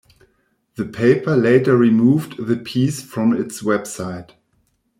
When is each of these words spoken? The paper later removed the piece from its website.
The 0.77 0.85
paper 0.85 1.35
later 1.35 1.77
removed 1.77 2.43
the 2.47 2.55
piece 2.57 3.03
from 3.03 3.33
its 3.39 3.61
website. 3.61 4.31